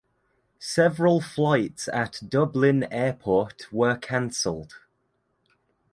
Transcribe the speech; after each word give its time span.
Several 0.57 1.21
flights 1.21 1.87
at 1.89 2.21
Dublin 2.27 2.87
Airport 2.91 3.71
were 3.71 3.97
cancelled. 3.97 4.77